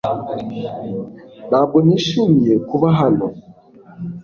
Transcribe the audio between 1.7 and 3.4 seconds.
nishimiye kuba hano